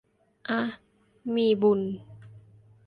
[0.49, 0.67] อ๊ะ
[1.35, 1.81] มีบุญ